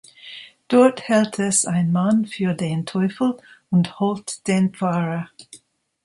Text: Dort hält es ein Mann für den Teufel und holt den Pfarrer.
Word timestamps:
Dort 0.67 1.07
hält 1.09 1.37
es 1.37 1.65
ein 1.67 1.91
Mann 1.91 2.25
für 2.25 2.55
den 2.55 2.87
Teufel 2.87 3.37
und 3.69 3.99
holt 3.99 4.47
den 4.47 4.73
Pfarrer. 4.73 5.29